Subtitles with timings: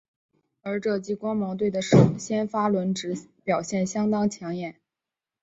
[0.63, 1.79] 而这季光芒队的
[2.17, 4.77] 先发轮值表现相当抢眼。